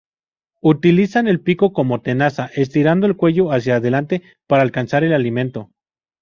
[0.63, 5.69] Utilizan el pico como tenaza, estirando el cuello hacia delante para alcanzar el alimento.